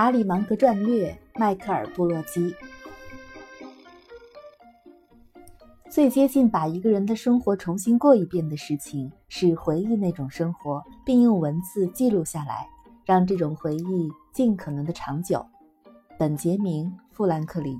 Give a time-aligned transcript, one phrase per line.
[0.00, 2.54] 查理芒格传略，迈克尔布洛基。
[5.90, 12.66] 最接近把一个人的生活重新过一遍的事情，是回忆那种生活，并用文字记录下来，
[13.04, 15.44] 让这种回忆尽可能的长久。
[16.18, 17.78] 本杰明·富兰克林。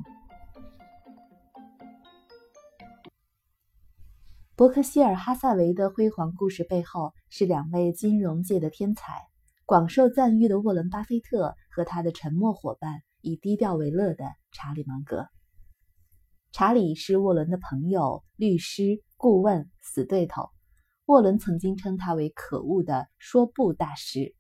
[4.55, 9.15] 伯克希尔·哈萨维的辉煌故事背后，是两位金融界的天才，
[9.71, 15.29] 广受赞誉的沃伦·巴菲特和他的沉默伙伴，以低调为乐的查理·芒格。
[16.51, 20.49] 查理是沃伦的朋友、律师、顾问、死对头。
[21.07, 24.35] 沃伦曾经称他为“可恶的说不大师”。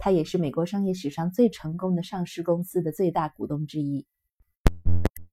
[0.00, 4.06] 他也是美国商业史上最成功的上市公司的最大股东之一。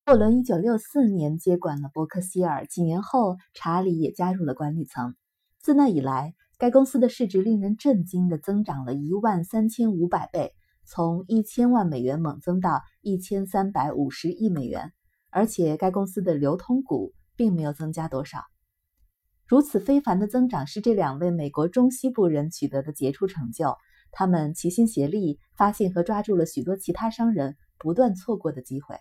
[0.08, 5.16] 沃伦1964年接管了伯克希尔，几年后，查理也加入了管理层。
[5.58, 10.54] 自那以来，该公司的市值令人震惊地增长了一万三千五百倍，
[10.86, 14.92] 从一千万美元猛增到一千三百五十亿美元。
[15.30, 18.42] 而且该公司的流通股并没有增加多少。
[19.46, 23.76] 如此非凡的增长是这两位美国中西部人取得的杰出成就。
[24.12, 28.96] 他们齐心协力，发现和抓住了许多其他商人不断错过的机会。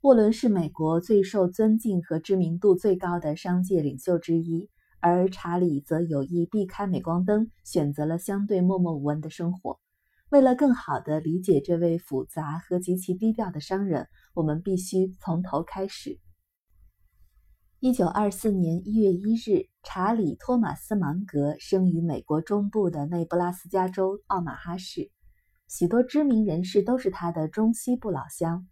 [0.00, 4.68] 沃伦是美国最受尊敬和知名度最高的商界领袖之一，
[5.02, 9.80] 而查理则有意避开镁光灯，选择了相对默默无闻的生活。
[10.30, 16.20] 为了更好地理解这位复杂和极其低调的商人，我们必须从头开始。
[17.80, 25.10] 一九二四年一月一日，查理·托马斯·芒格生于美国中部的内布拉斯加州奥马哈市。
[25.68, 28.68] 许多知名人士都是他的中西部老乡：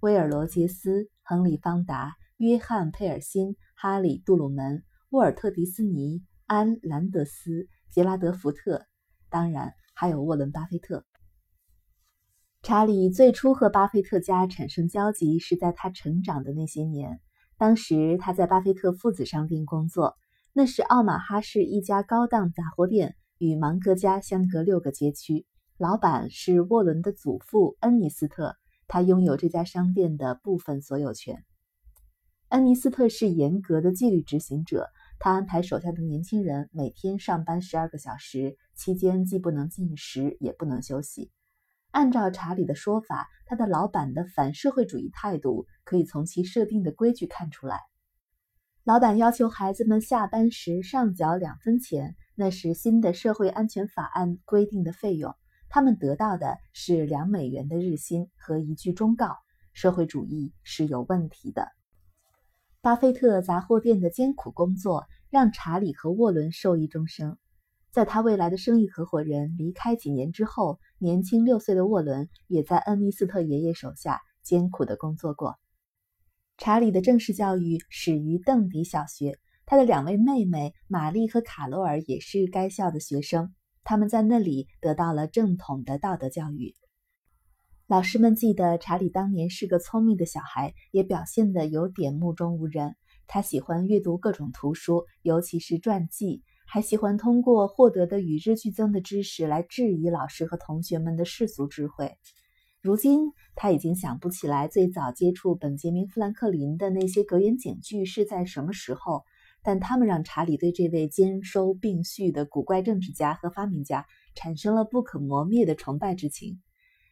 [0.00, 8.86] 威尔·罗杰斯、亨利·方达、约翰·佩尔辛、哈里·杜鲁门、沃尔特·迪斯尼、安·兰德斯、杰拉德·福特，
[9.28, 9.74] 当然。
[10.00, 11.04] 还有沃伦·巴菲特。
[12.62, 17.20] 查理最初和巴菲特家产生交集是在他成长的那些年。
[17.56, 20.14] 当时他在巴菲特父子商店工作，
[20.52, 25.46] 那是奥马哈市一家高档杂货店，与芒格家相隔六个街区。
[25.78, 28.54] 老板是沃伦的祖父恩尼斯特，
[28.86, 31.44] 他拥有这家商店的部分所有权。
[32.50, 34.88] 恩尼斯特是严格的纪律执行者。
[35.20, 41.32] 他安排手下的年轻人每天上班十二个小时，期间既不能进食，也不能休息。
[41.90, 47.80] 按照查理的说法，他的老板的反社会主义态度可以从其设定的规矩看出来。
[48.84, 55.34] 老板要求孩子们下班时上缴两分钱，那是新的社会安全法案规定的费用。
[55.68, 59.36] 他们得到的是两美元的日薪和一句忠告：
[59.72, 61.77] 社会主义是有问题的。
[62.80, 67.36] 巴菲特杂货店的艰苦工作让查理和沃伦受益终生。
[67.90, 75.58] 在他未来的生意合伙人离开几年之后，年轻六岁的沃伦也在恩尼斯特爷爷手下艰苦地工作过。
[76.56, 83.52] 查理的正式教育始于邓迪小学，他的两位妹妹玛丽和卡罗尔也是该校的学生，
[83.82, 86.76] 他们在那里得到了正统的道德教育。
[87.88, 92.94] 老师们记得查理当年是个聪明的小孩，也表现得有点目中无人。
[93.26, 102.14] 他喜欢阅读各种图书，尤其是传记，还喜欢通过获得的与日俱增的知识来质疑老师和同学们的世俗智慧。
[102.82, 109.24] 如今他已经想不起来最早接触本杰明·富兰克林的那些格言警句是在什么时候，
[109.62, 116.60] 但他们让查理对这位兼收并蓄的古怪政治家和发明家产生了不可磨灭的崇拜之情。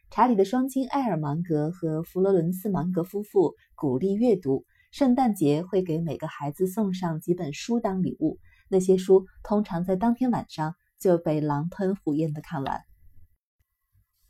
[0.09, 8.39] 查理的双亲艾尔芒格和弗罗伦斯芒格夫妇鼓励阅读，圣诞节会给每个孩子送上几本书当礼物。
[8.69, 12.81] 那些书通常在当天晚上就被狼吞虎咽地看完。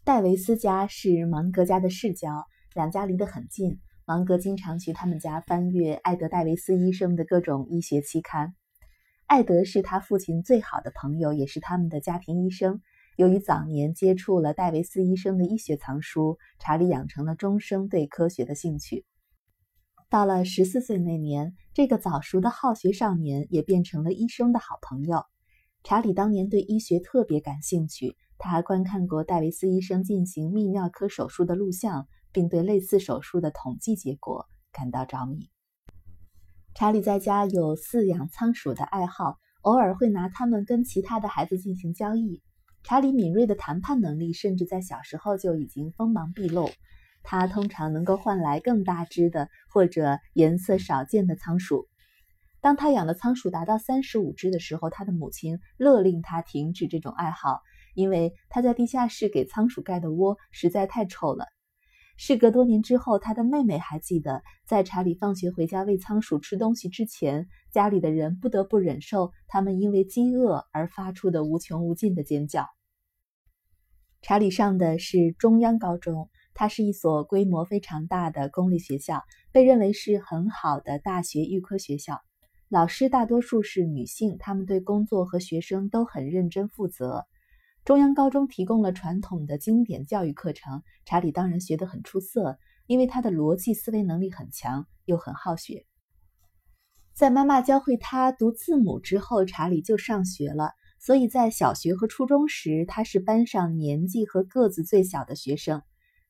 [0.03, 3.79] 戴维斯家是芒格家的世交，两家离得很近。
[4.05, 8.55] 芒格经常去他们家翻阅艾德·戴维斯医生的各种医学期刊。
[9.25, 12.81] 艾德是他父亲最好的朋友，也是他们的家庭医生。
[13.17, 19.05] 由于早年接触了戴维斯医生的医学藏书，查理养成了终生对科学的兴趣。
[20.07, 25.25] 到了十四岁那年，这个早熟的好学少年也变成了医生的好朋友。
[25.83, 35.49] 查理当年对医学特别感兴趣，他还观看过戴维斯医生进行泌尿科手术的录像，并对类似手术的统计结果感到着迷。
[36.75, 42.43] 查理在家有饲养仓鼠的爱好，偶尔会拿它们跟其他的孩子进行交易。
[42.89, 46.69] 查理敏锐的谈判能力，甚至在小时候就已经锋芒毕露。
[47.21, 51.89] 他通常能够换来更大只的或者颜色少见的仓鼠。
[52.61, 57.59] 当他养的仓鼠达到三十五只的时候，他的母亲勒令他停止这种爱好，
[57.93, 61.45] 因为他在地下室给仓鼠盖的窝实在太臭了。
[62.15, 72.65] 事隔多年之后，他的妹妹还记得，在查理放学回家喂仓鼠吃东西之前，家里的人不得不忍受他们因为饥饿而发出的无穷无尽的尖叫。
[74.27, 82.19] 查理上的是中央高中，它是一所规模非常大的公立学校，被认为是很好的大学预科学校。
[82.67, 87.25] 老师大多数是女性，她们对工作和学生都很认真负责。
[87.85, 95.85] 中央高中提供了传统的经典教育课程，查理当然学得很出色，因为他的逻辑思维能力很强，又很好学。
[97.13, 100.71] 在妈妈教会他读字母之后，查理就上学了。
[100.99, 105.81] 所以在小学和初中时，他是班上年纪和个子最小的学生。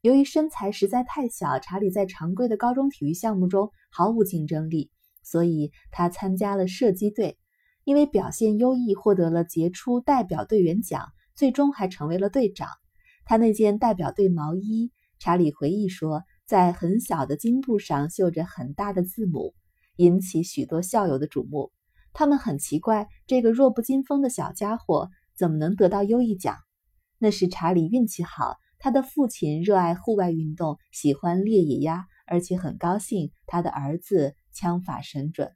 [0.02, 4.92] 由于身材实在太小，查理在常规的高中体育项目中毫无竞争力。
[5.24, 7.38] 所以他参加了射击队，
[7.84, 12.69] 因为表现优异，获得了杰出代表队员奖，最终还成为了队长。
[13.25, 19.54] 他那件代表队毛衣，查理回忆说，在很小的襟部上绣着很大的字母，
[19.98, 21.72] 引起许多校友的瞩目。
[22.18, 26.58] 他们很奇怪，这个弱不禁风的小家伙怎么能得到优异奖？
[27.19, 34.34] 那是查理运气好，他的父亲热爱户外运动，喜欢猎野鸭，而且很高兴他的儿子。
[34.52, 35.52] 枪法神准。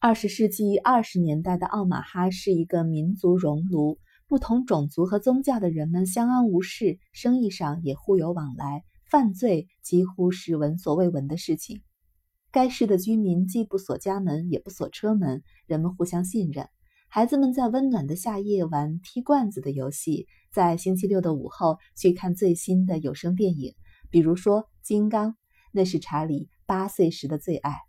[0.00, 11.82] 二十世纪二十年代的奥马哈是一个民族熔炉，不同种族和宗教的人们相安无事，生意上也互有往来，犯罪几乎是闻所未闻的事情。
[12.52, 16.68] 该市的居民既不锁家门，也不锁车门，人们互相信任。
[17.08, 23.74] 孩子们在温暖的夏夜玩踢罐子的游戏，在星期六的午后去看最新的有声电影，
[24.10, 25.30] 比如说《金刚》，
[25.72, 26.48] 那是查理。
[26.64, 27.80] 八岁时的最爱。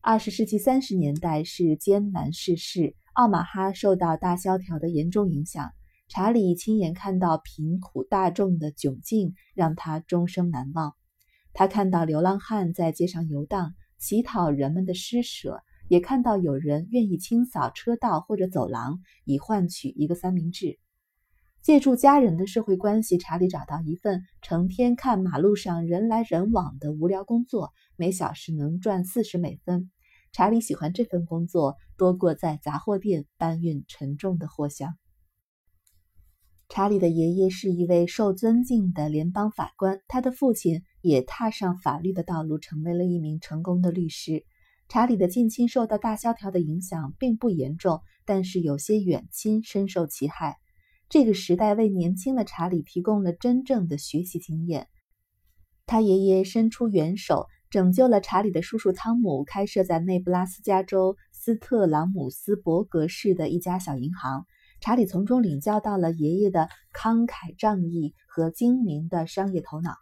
[0.00, 5.70] 二十世纪三十年代是艰难世事，奥马哈受到大萧条的严重影响。
[6.08, 10.94] 查理亲眼看到贫苦大众的窘境，让他终生难忘。
[11.52, 20.78] 他看到流浪汉在街上游荡，乞讨人们的施舍，也看到有人愿意清扫车道或者走廊，以换取一个三明治。
[21.62, 29.90] 借助家人的社会关系，查理找到一份成天看马路上人来人往的无聊工作，每小时能赚四十美分。
[30.32, 34.94] 查理喜欢这份工作多过在杂货店搬运沉重的货箱。
[36.68, 44.44] 查理的爷爷是一位受尊敬的联邦法官，他的父亲也踏上法律的道路，成为了一名成功的律师。
[44.88, 50.56] 查理的近亲受到大萧条的影响并不严重，但是有些远亲深受其害。
[51.08, 54.88] 这个时代为年轻的查理提供了真正的学习经验。
[55.86, 64.44] 他爷爷伸出援手，拯救了查理的叔叔汤姆，开设在内布拉斯加州斯特朗姆斯伯格市的一家小银行。
[64.80, 69.94] 查理从中领教到了爷爷的慷慨仗义和精明的商业头脑。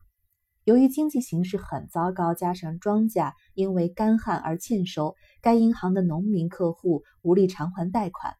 [0.68, 8.34] 由于经济形势很糟糕，加上庄稼因为干旱而欠收，该银行的农民客户无力偿还贷款。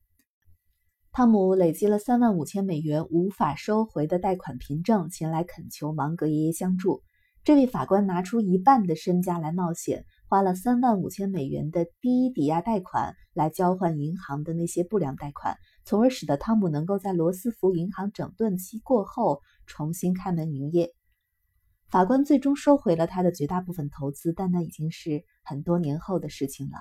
[1.10, 7.03] 汤姆累积了三万五千美元无法收回的贷款凭证，前来恳求芒格爷爷相助。
[7.44, 20.93] 这位法官拿出一半的身家来冒险，花了三万五千美元的低抵押贷款来交换银行的那些不良贷款，从而使得汤姆能够在罗斯福银行整顿期过后重新开门营业。
[21.90, 26.76] 法官最终收回了他的绝大部分投资，但那已经是很多年后的事情了。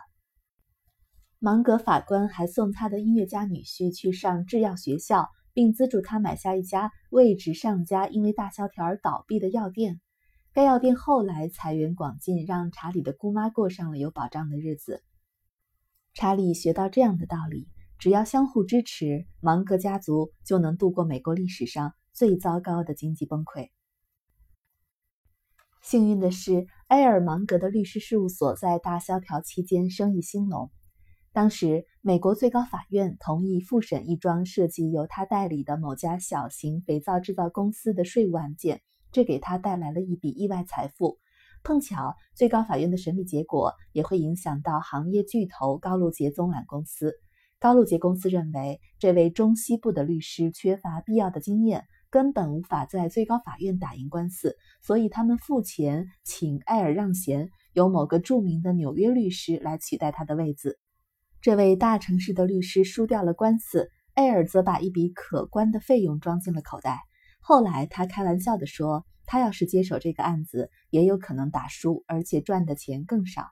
[1.39, 10.01] 芒格法官还送他的音乐家女婿去上制药学校，并资助他买下一家位置上佳、因为大萧条而倒闭的药店。
[10.51, 15.03] 该药店后来财源广进，让查理的姑妈过上了有保障的日子。
[16.15, 23.69] 查理学到这样的道理：只要相互支持，芒格家族就能度过美国历史上最糟糕的经济崩溃。
[25.81, 30.71] 幸运的是，埃尔芒格的律师事务所在大萧条期间生意兴隆。
[31.31, 38.81] 当时，美国最高法院同意复审一桩涉及由他代理的某家小型肥皂制造公司的税务案件，
[39.11, 41.19] 这给他带来了一笔意外财富。
[41.63, 47.13] 碰巧，最高法院的审理结果也会影响到行业巨头高露洁棕榈公司。
[47.59, 51.85] 高露洁公司认为，这位中西部的律师缺乏必要的经验，
[52.17, 60.79] 根本无法在最高法院打赢官司，所以他们付钱请艾尔让贤，由某个著名的纽约律师来取代他的位子。
[61.41, 67.01] 这位大城市的律师输掉了官司，艾尔则把一笔可观的费用装进了口袋。
[67.39, 73.45] 后来他开玩笑地说：“他要是接手这个案子，也有可能打输，而且赚的钱更少。”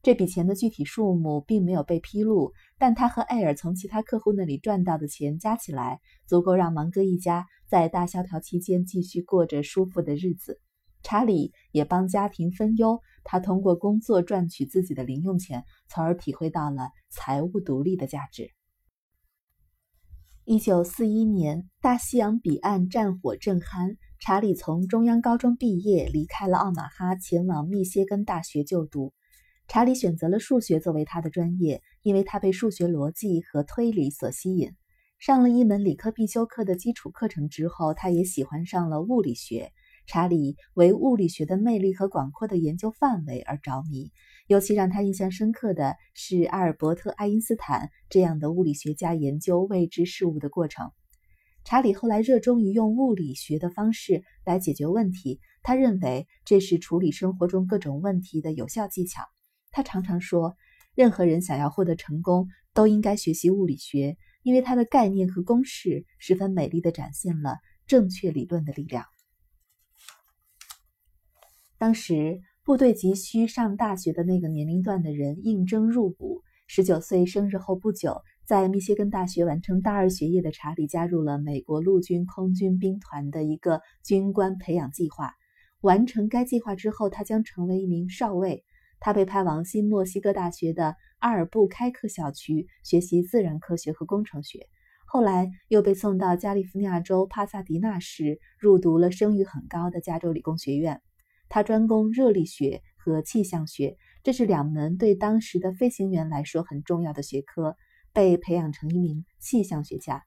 [0.00, 10.60] 这笔钱的具体数目并没有被披露，但他和艾尔从其他客户那里赚到的钱加起来，足够让芒格一家在大萧条期间继续过着舒服的日子。
[11.02, 18.50] 查理也帮家庭分忧，他通过工作赚取自己的零用钱，从而体会到了财务独立的价值。
[20.44, 29.12] 一九四一年，大西洋彼岸战火正酣，查理从中央高中毕业，离开了奥马哈，前往密歇根大学就读。
[29.68, 34.72] 查理选择了数学作为他的专业，因为他被数学逻辑和推理所吸引。
[35.18, 39.70] 上了一门理科必修课的基础课程之后，他也喜欢上了物理学。
[40.06, 44.10] 查理为物理学的魅力和广阔的研究范围而着迷，
[44.46, 50.92] 尤其让他印象深刻的是阿尔伯特·爱因斯坦这样的物理学家研究未知事物的过程。
[51.62, 59.24] 查理后来热衷于用物理学的方式来解决问题，他认为这是处理生活中各种问题的有效技巧。
[59.70, 60.56] 他常常说，
[60.94, 67.56] 任何人想要获得成功，都应该学习物理学，因为它的概念和公式十分美丽地展现了
[67.86, 69.04] 正确理论的力量。
[71.76, 76.42] 当时部队急需上大学的那个年龄段的人应征入伍。
[76.70, 85.32] 十九岁生日后不久，在密歇根大学完成大二学业的查理加入了美国陆军空军兵团的一个军官培养计划。
[85.80, 88.64] 完成该计划之后，他将成为一名少尉。
[89.00, 94.68] 他被派往新墨西哥大学的阿尔布开克校区学习自然科学和工程学，
[95.06, 101.00] 后来又被送到加利福尼亚州帕萨迪纳市入读了声誉很高的加州理工学院。
[101.48, 107.76] 他专攻热力学和气象学，这是两门对当时的飞行员来说很重要的学科。
[108.14, 110.24] 被培养成一名气象学家。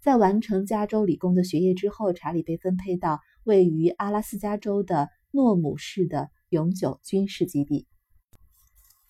[0.00, 7.86] 在完成加州理工的学业之后，查理被分配到位于阿拉斯加州的诺姆市的永久军事基地。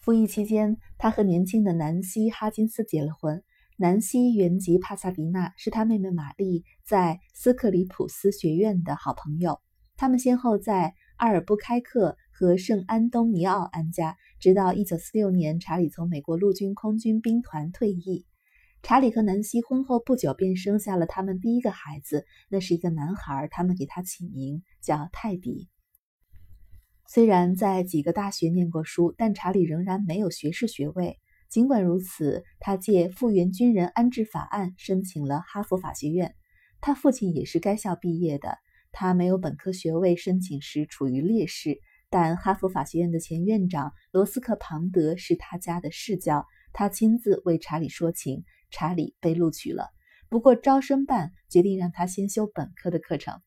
[0.02, 3.44] 服役期间，他和年轻的南希·哈金斯结了婚。
[3.76, 9.61] 南希原籍帕萨迪纳，是他妹妹玛丽在斯克里普斯学院的好朋友。
[9.97, 18.26] 他们先后在阿尔布开克和圣安东尼奥安家，直到1946年，查理从美国陆军空军兵团退役。
[18.82, 25.68] 查理和南希婚后不久便生下了他们第一个孩子，那是一个男孩，他们给他起名叫泰迪。
[27.14, 31.19] 虽然在几个大学念过书，但查理仍然没有学士学位。
[31.50, 36.35] 尽管如此，他借复员军人安置法案申请了哈佛法学院。
[36.81, 38.57] 他父亲也是该校毕业的，
[38.92, 41.81] 他没有本科学位，申请时处于劣势。
[42.09, 49.90] 但哈佛法学院的前院长罗斯克庞德是他家的世交，他亲自为查理说情，查理被录取了。
[50.31, 53.38] 不过招生办决定让他先修本科的课程。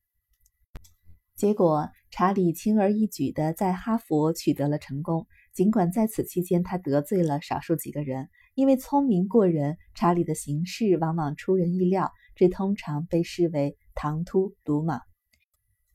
[1.35, 5.27] 结果，查理轻而易举地在哈佛取得了成功。
[5.53, 15.01] 尽管在此期间他得罪了少数几个人，因为聪明过人，查理的行事往往出人意料，这通常被视为唐突鲁莽。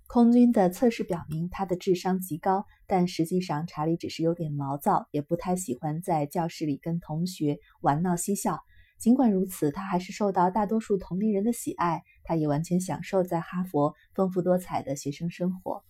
[0.07, 8.61] 空军的测试表明他的智商极高，但实际上查理只是有点毛躁，也不太喜欢在教室里跟同学玩闹嬉笑。
[9.01, 12.03] 尽管如此，他还是受到大多数同龄人的喜爱。
[12.23, 15.83] 他也完全享受在哈佛丰富多彩的学生生活。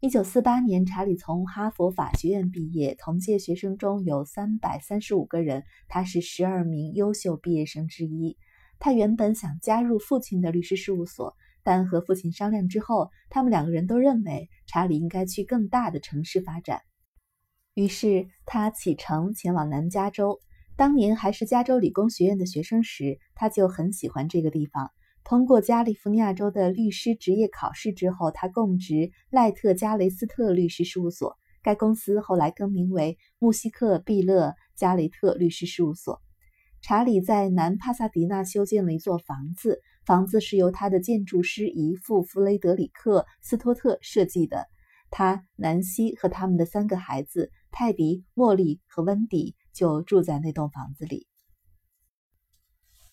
[0.00, 8.38] 一九四八年，查理从哈佛法学院毕业，同届学生中有三百三十五个人，他是十二名优秀毕业生之一。
[8.78, 16.80] 他原本想加入父亲的律师事务所，但和父亲商量之后，他们两个人都认为查理应该去更大的城市发展。
[17.74, 20.40] 于是他启程前往南加州。
[20.80, 24.90] 当年还是加州理工学院的学生时，他就很喜欢这个地方。
[25.24, 31.36] 通过加利福尼亚州的律师职业考试之后，他供职赖特加雷斯特律师事务所。
[31.60, 36.22] 该公司后来更名为穆西克毕勒加雷特律师事务所。
[36.80, 44.66] 查理在南帕萨迪纳修建了一座房子，房子是由他的建筑师姨父弗雷德里克斯托特设计的。
[45.10, 49.54] 他、南希和他们的三个孩子泰迪、茉莉和温迪。
[49.80, 51.26] 就住在那栋房子里。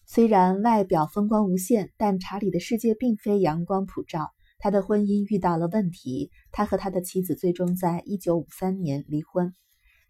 [0.05, 4.33] 虽然外表风光无限，但查理的世界并非阳光普照。
[4.59, 9.53] 他的婚姻遇到了问题，他和他的妻子最终在1953年离婚。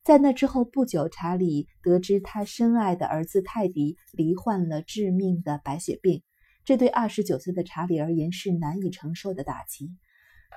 [0.03, 6.23] 在那之后不久，查理得知他深爱的儿子泰迪罹患了致命的白血病，
[6.65, 9.91] 这对29岁的查理而言是难以承受的打击。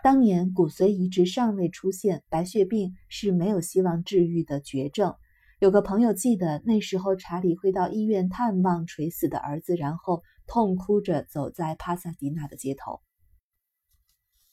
[0.03, 5.15] 当年骨髓移植尚未出现，白血病是没有希望治愈的绝症。
[5.61, 13.03] 有个朋友记得那时候，查理会到医院探望垂死的儿子，然后痛哭着走在帕萨迪纳的街头。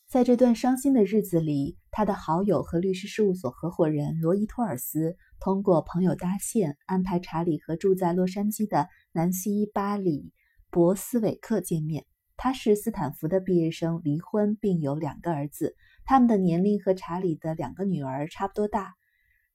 [0.05, 10.33] 在这段伤心的日子里，他的好友和律师事务所合伙人罗伊·托尔斯通过朋友搭线，安排查理和住在洛杉矶的南希·巴里·
[10.69, 12.05] 博斯韦克见面。
[12.35, 15.73] 他是斯坦福的毕业生，离婚并有两个儿子，
[16.03, 18.95] 他们的年龄和查理的两个女儿差不多大。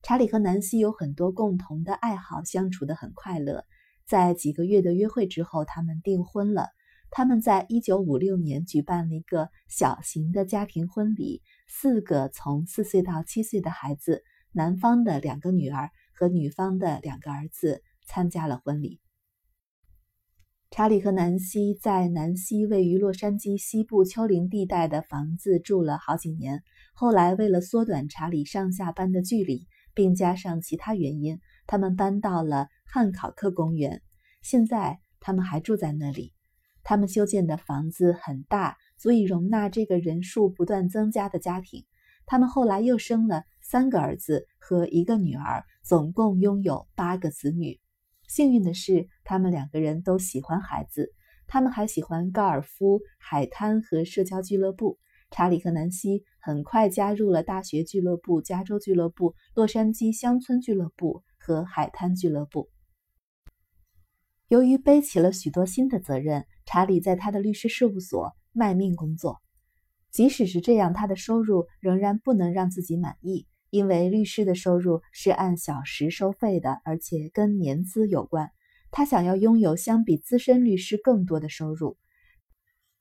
[0.02, 3.64] 查理和南希有很多共同的爱好，相处得很快乐。
[4.04, 6.68] 在几个月的约会之后，他们订婚了。
[7.14, 18.98] 他们在一九五六年举办了一个小型的家庭婚礼，四个从四岁到七岁的孩子，男方的两个女儿和女方的两个儿子参加了婚礼。
[20.70, 26.62] 查理和南希在南希位于洛杉矶西部丘陵地带的房子住了好几年，
[26.94, 34.02] 后来为了缩短查理上下班的距离，并加上其他原因，他们搬到了汉考克公园。
[34.42, 36.32] 现在他们还住在那里。
[36.84, 41.84] 他们修建的房子很大，足以容纳这个人数不断增加的家庭。
[42.26, 47.78] 他们后来又生了三个儿子和一个女儿，总共拥有八个子女。
[48.26, 51.12] 幸运的是，他们两个人都喜欢孩子。
[51.46, 54.98] 他们还喜欢高尔夫、海滩和社交俱乐部。
[55.32, 62.68] 查理和南希很快加入了大学俱乐部、加州俱乐部、洛杉矶乡村俱乐部和海滩俱乐部。
[64.48, 69.40] 由于背起了许多新的责任，查理在他的律师事务所卖命工作。
[70.10, 78.50] 即使是这样，他的收入仍然不能让自己满意，因为律师的收入是按小时收费的，而且跟年资有关。
[78.90, 81.96] 他想要拥有相比资深律师更多的收入。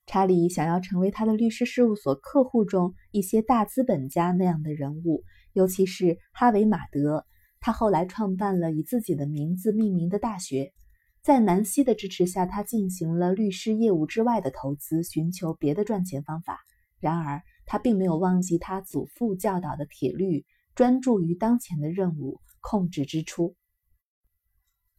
[0.06, 7.26] 查理想要成为他的律师事务所客户中一些大资本家那样的人物，尤其是哈维·马德。
[7.60, 10.74] 他后来创办了以自己的名字命名的大学。
[11.22, 16.60] 在南希的支持下，他进行了律师业务之外的投资，寻求别的赚钱方法。
[17.00, 23.56] 然而，他并没有忘记他祖父教导的铁律，专注于当前的任务，控制支出。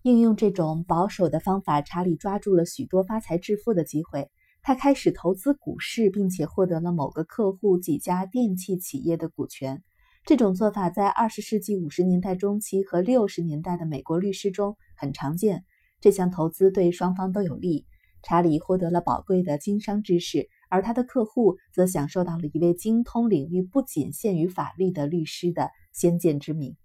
[0.02, 4.30] 应用这种保守的方法，查理抓住了许多发财致富的机会。
[4.64, 9.82] 他开始投资股市，并且获得了某个客户几家电器企业的股权。
[10.24, 15.64] 这种做法在二十世纪五十年代中期和六十年代的美国律师中很常见。
[16.00, 17.86] 这项投资对双方都有利。
[18.24, 26.76] 查理获得了宝贵的经商知识，而他的客户则享受到了一位精通领域不仅限于法律的律师的先见之明。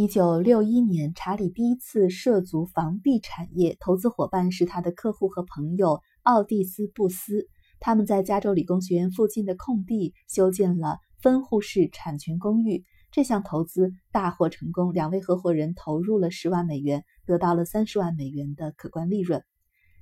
[0.00, 7.48] 一九六一年，查理第一次涉足房地产业，投资伙伴是他的客户和朋友奥蒂斯·布斯。
[7.80, 12.84] 他们在加州理工学院附近的空地修建了分户式产权公寓。
[13.10, 17.02] 这项投资大获成功，两位合伙人投入了十万美元。
[17.26, 19.42] 得到了三十万美元的可观利润。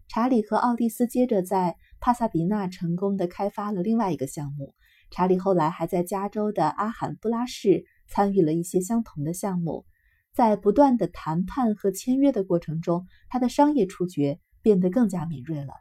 [0.09, 4.75] 查理和奥蒂斯接着在帕萨迪纳成功的开发了另外一个项目。
[5.11, 9.85] 查理后来还在加州的阿罕布拉市参与了一些相同的项目。
[10.33, 15.73] 在不断的谈判和签约的过程中，他的商业触觉变得更加敏锐了。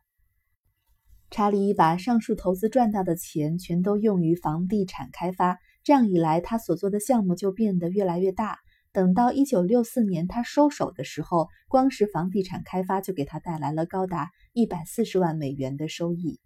[1.29, 8.59] 查理把上述投资赚到的钱全都用于房地产开发，这样一来，他所做的项目就变得越来越大。
[8.93, 16.39] 等到一九六四年他收手的时候，光是房地产开发就给他带来了高达一百四十万美元的收益。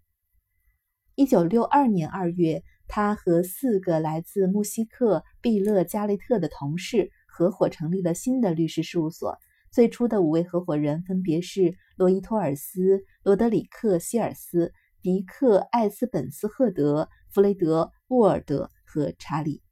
[1.14, 9.38] 一九六二年二月，他和四个来自墨西哥毕勒加雷特的同事合伙成立了新的律师事务所。
[9.70, 14.72] 最初的五位合伙人分别是罗伊托尔斯、罗德里克希尔斯、
[15.02, 19.62] 迪克艾斯本斯赫德、弗雷德沃尔德和查理。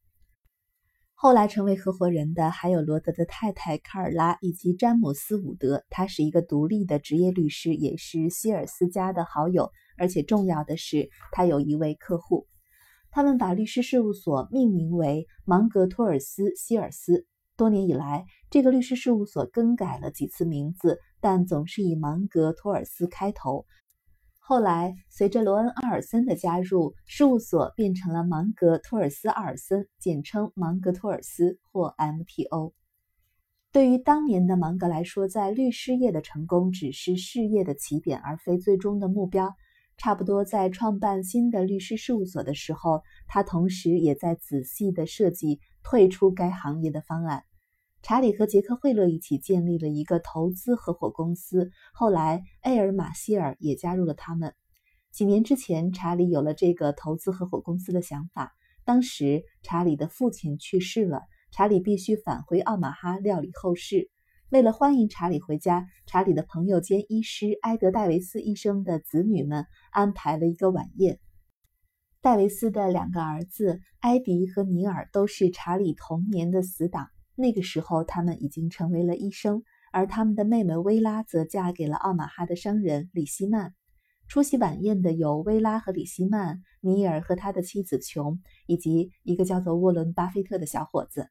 [1.13, 5.83] 后来成为合伙人的还有罗德的太太卡尔拉以及詹姆斯伍德。
[5.91, 9.73] 他是一个独立的职业律师，也是希尔斯家的好友。
[9.97, 12.47] 而且重要的是，他有一位客户。
[13.11, 17.27] 他们把律师事务所命名为芒格托尔斯希尔斯。
[17.57, 23.67] 多年以来，这个律师事务所更改了几次名字，但总是以芒格托尔斯开头。
[24.39, 32.73] 后来，随着罗恩·阿尔森的加入，事务所变成了芒格托尔斯·阿尔森，简称芒格托尔斯或 MTO。
[33.73, 39.53] 对于当年的芒格来说，在律师业的成功只是事业的起点，而非最终的目标。
[39.99, 47.43] 差不多在创办新的律师事务所的时候，他同时也在仔细地设计退出该行业的方案。
[48.01, 54.55] 查理和杰克惠勒一起建立了一个投资合伙公司，后来埃尔马希尔也加入了他们。
[55.11, 58.53] 几年之前，查理有了这个投资合伙公司的想法。
[58.85, 64.09] 当时，查理的父亲去世了，查理必须返回奥马哈料理后事。
[64.51, 71.21] 为了欢迎查理回家，查理的朋友兼医师埃德戴维斯医生的子女们安排了一个晚宴。
[72.23, 83.75] 戴维斯的两个儿子埃迪和尼尔都是查理童年的死党，那个时候他们已经成为了医生，而他们的妹妹薇拉则嫁给了奥马哈的商人里希曼。
[84.29, 91.29] 出席晚宴的有薇拉和里希曼、尼尔和他的妻子琼，以及一个叫做沃伦·巴菲特的小伙子。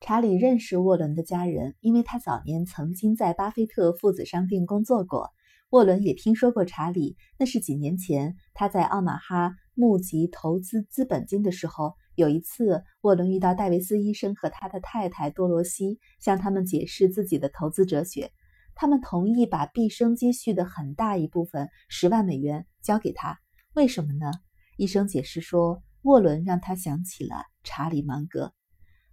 [0.00, 5.30] 查理认识沃伦的家人，因为他早年曾经在巴菲特父子商店工作过。
[5.70, 11.94] 沃伦也听说过查理，那是几年前他在奥马哈募集投资资本金的时候。
[12.14, 18.30] 有一次，沃伦遇到戴维斯医生和他的太太多罗西，向他们解释自己的投资哲学。
[18.74, 23.38] 他们同意把毕生积蓄的很大一部分（十万美元）交给他。
[23.74, 24.30] 为什么呢？
[24.76, 28.52] 医生解释说，沃伦让他想起了查理芒格。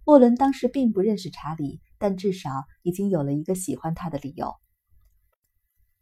[0.06, 2.50] 沃伦当时并不认识查理，但至少
[2.82, 4.54] 已经有了一个喜欢他的理由。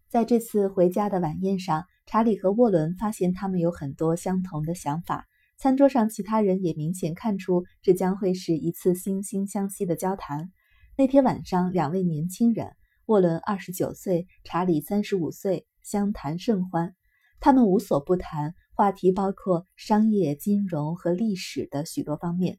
[0.08, 5.26] 在这次回家的晚宴上，查理和沃伦发现他们有很多相同的想法。
[5.56, 10.50] 餐桌上，其他人也明显看出这将会是一次惺惺相惜的交谈。
[10.96, 12.72] 那天晚上，两位年轻人，
[13.06, 16.96] 沃伦二十九岁，查理三十五岁，相谈甚欢。
[17.38, 22.58] 他们无所不谈，话题包括商业、金融和历史的许多方面。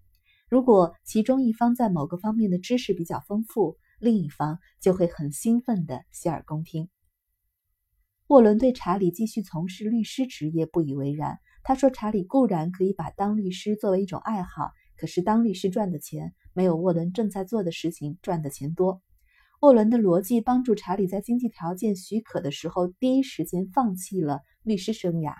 [0.53, 6.89] 如果其中一方在某个方面的知识比较丰富，另一方就会很兴奋地洗耳恭听。
[8.27, 11.39] 沃伦对查理继续从事律师职业不以为然。
[11.63, 19.01] 他说：“查理固然可以把当律师作为一种爱好，可是当律师赚的钱没有沃伦正在做的事情赚的钱多。”
[19.59, 25.33] 沃伦的逻辑帮助查理在经济条件许可的时候第一时间放弃了律师生涯。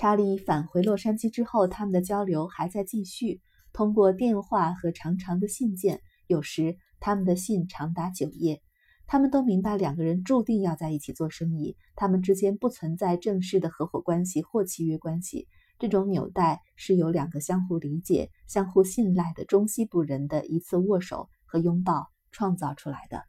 [0.00, 8.62] 查理返回洛杉矶之后，他们的交流还在继续，通过电话和长长的信件，有时他们的信长达九页。
[9.06, 11.76] 他们都明白，两个人注定要在一起做生意。
[11.96, 15.46] 他们之间不存在正式的合伙关系或契约关系。
[15.78, 23.24] 这种纽带是由两个相互理解、相互信赖的中西部人的一次握手和拥抱创造出来的。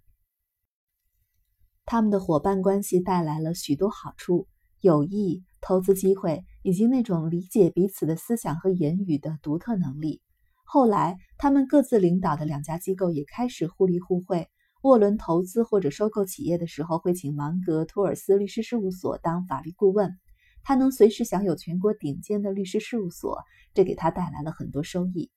[1.83, 4.47] 他们的伙伴关系带来了许多好处：
[4.79, 10.21] 友谊、投资机会，以及那种理解彼此的思想和言语的独特能力。
[10.63, 14.47] 后来，他们各自领导的两家机构也开始互利互惠。
[14.81, 20.17] 沃伦投资或者收购企业的时候，会请芒格托尔斯律师事务所当法律顾问。
[20.63, 23.39] 他能随时享有全国顶尖的律师事务所，
[23.73, 25.29] 这给他带来了很多收益。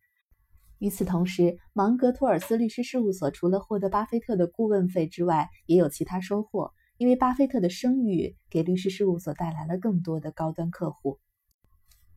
[0.79, 11.19] 与此同时，芒格托尔斯律师事务所除了获得巴菲特的顾问费之外，也有其他收获，因为巴菲特的声誉给律师事务所带来了更多的高端客户。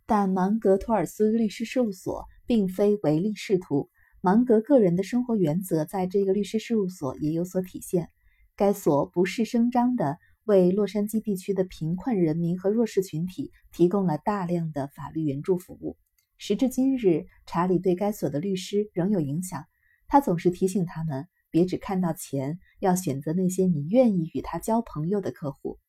[0.05, 3.89] 但芒格托尔斯律师事务所并非唯利是图。
[4.21, 8.09] 芒格个人的生活原则在这个律师事务所也有所体现。
[8.55, 15.97] 该所不是声张地为洛杉矶地区的贫困人民和弱势群体提供了大量的法律援助服务。
[16.37, 19.65] 时至今日，查理对该所的律师仍有影响。
[20.07, 25.79] 他总是提醒他们别只看到钱，要选择那些你愿意与他交朋友的客户。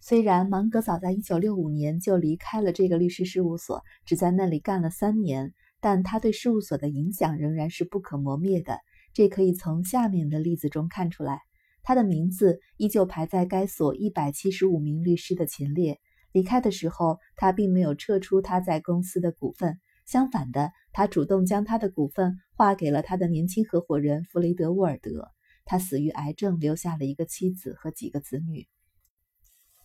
[0.00, 5.54] 虽然芒格早在1965年就离开了这个律师事务所，只在那里干了三年。
[5.80, 8.80] 但他对事务所的影响仍然是不可磨灭的，
[9.12, 11.40] 这可以从下面的例子中看出来。
[11.84, 16.00] 他的名字依旧排在该所一百七十五名律师的前列。
[16.32, 25.30] 离开的时候，他并没有撤出他在公司的股份，相反的，他主动将他的股份划给了他的年轻合伙人弗雷德·沃尔德。
[25.64, 28.66] 他死于癌症，留下了一个妻子和几个子女。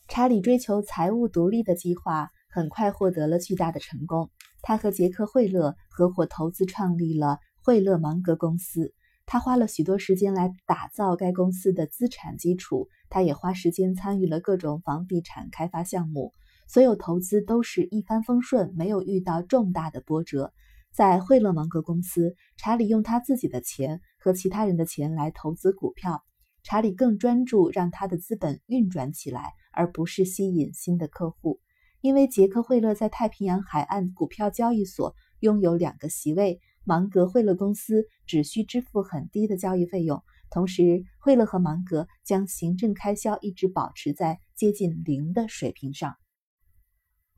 [0.10, 4.30] 查理追求财务独立的计划很快获得了巨大的成功。
[4.62, 8.94] 他和杰克·惠勒合伙投资创立了惠勒芒格公司。
[9.26, 12.90] 他花了许多时间来打造该公司的资产基础。
[13.10, 16.34] 他也花时间参与了各种房地产开发项目。
[16.70, 20.54] 所有投资都是一帆风顺，没有遇到重大的波折。
[20.92, 26.24] 在惠勒芒格公司，查理用他自己的钱和其他人的钱来投资股票。
[26.62, 31.60] 查理更专注让他的资本运转起来，而不是吸引新的客户。
[32.02, 40.22] 因为杰克·惠勒在太平洋海岸股票交易所拥有两个席位，芒格惠勒公司只需支付很低的交易费用。
[40.52, 46.16] 同时，惠勒和芒格将行政开销一直保持在接近零的水平上。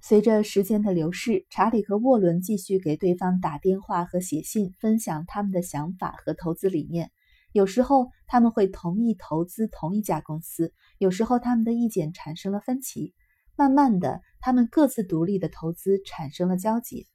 [0.04, 7.12] 随着时间的流逝，查理和沃伦继续给对方打电话和写信，分享他们的想法和投资理念。
[7.54, 13.14] 有时候他们会同意投资同一家公司，有时候他们的意见产生了分歧。
[13.56, 17.08] 慢慢的，他们各自独立的投资产生了交集。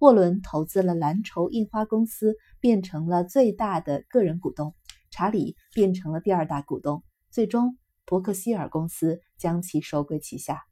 [0.00, 4.72] 沃伦投资了蓝筹印花公司，变成了最大的个人股东；
[5.12, 7.04] 查理变成了第二大股东。
[7.30, 10.64] 最终，伯克希尔公司将其收归旗下。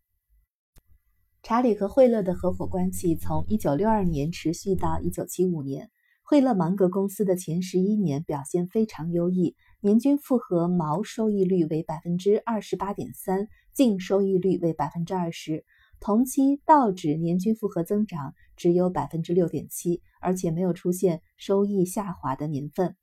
[1.43, 5.91] 查理和惠勒的合伙关系从1962年持续到1975年。
[6.23, 15.65] 惠勒芒格公司的前十一年表现非常优异，年均复合毛收益率为百分之二十八点三，净收益率为百分之二十。
[15.99, 22.97] 同期道指年均复合增长只有百分之六点七，而且没有出现收益下滑的年份。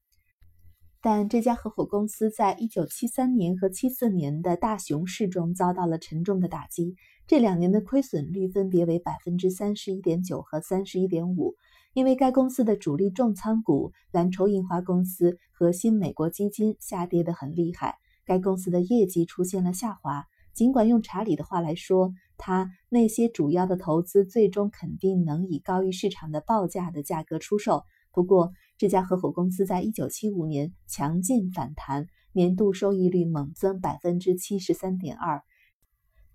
[1.02, 6.96] 但这家合伙公司在一九七三年和七四年的大熊市中遭到了沉重的打击，
[7.28, 11.56] 这两年的亏损率分别为百分之三十一点九和三十一点五。
[11.94, 20.26] 因为该公司的主力重仓股蓝筹印花公司和新美国基金下跌得很厉害，该公司的业绩出现了下滑。
[20.54, 27.84] 尽管用查理的话来说，他那些主要的投资最终肯定能以高于市场的报价的价格出售。
[28.14, 35.42] 不过，这家合伙公司在一九七五年强劲反弹，年度收益率猛增百分之七十三点二。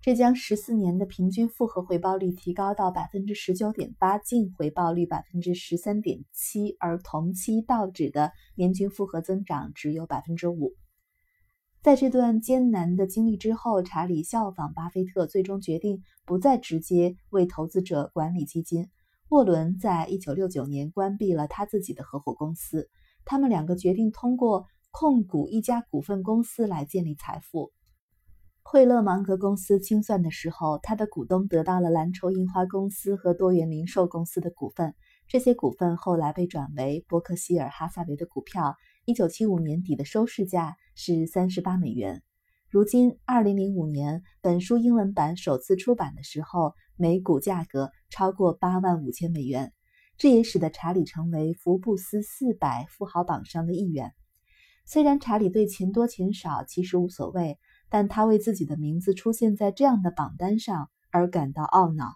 [0.03, 10.73] 这将十四年的平均复合回报率提高到百分之十九点八，净回报率百分之十三点七，而同期道指的年均复合增长只有百分之五。
[11.81, 18.89] 在这段艰难的经历之后，查理效仿巴菲特，最终决定不再直接为投资者管理基金。
[19.29, 22.89] 沃伦在一九六九年关闭了他自己的合伙公司，
[23.23, 27.71] 他们两个决定通过控股一家股份公司来建立财富。
[28.65, 34.95] 惠勒芒格公司清算的时候，他的股东得到了蓝筹印花公司和多元零售公司的股份，
[35.27, 38.75] 这些股份后来被转为伯克希尔哈萨维的股票。
[39.05, 42.23] 一九七五年底的收市价是三十八美元。
[42.69, 49.73] 如今，二零零五年本书英文版首次出版的时候，每股价格超过八万五千美元，
[50.17, 54.13] 这也使得查理成为福布斯四百富豪榜上的一员。
[54.85, 57.59] 虽然查理对钱多钱少其实无所谓。
[57.93, 62.15] 但他为自己的名字出现在这样的榜单上而感到懊恼。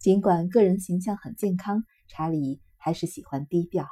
[0.00, 3.86] 尽管个人形象很健康，查理还是喜欢低调。